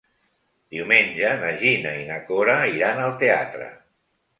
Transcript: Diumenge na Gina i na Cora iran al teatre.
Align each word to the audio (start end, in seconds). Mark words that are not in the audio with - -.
Diumenge 0.75 1.35
na 1.45 1.53
Gina 1.61 1.95
i 2.01 2.11
na 2.11 2.21
Cora 2.33 2.59
iran 2.75 3.07
al 3.07 3.19
teatre. 3.25 3.75